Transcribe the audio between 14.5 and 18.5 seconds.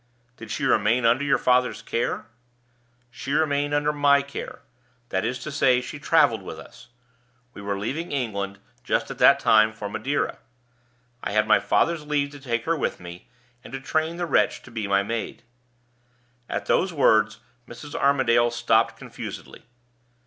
to be my maid" At those words Mrs. Armadale